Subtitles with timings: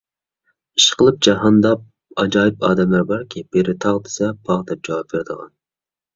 [0.79, 1.73] ئىشقىلىپ جاھاندا
[2.23, 5.55] ئاجايىپ ئادەملەر باركى، بىرى تاغ دېسە، باغ دەپ جاۋاب بېرىدىغان.